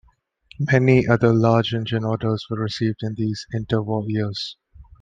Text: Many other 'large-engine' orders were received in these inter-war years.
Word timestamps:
Many 0.59 1.05
other 1.07 1.31
'large-engine' 1.31 2.03
orders 2.03 2.47
were 2.49 2.59
received 2.59 3.01
in 3.03 3.13
these 3.13 3.45
inter-war 3.53 4.05
years. 4.07 4.57